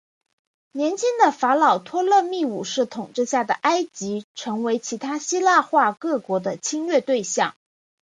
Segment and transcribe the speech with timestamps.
[0.71, 7.55] 年轻的法老托勒密五世统治下的埃及成为其他希腊化各国的侵略对象。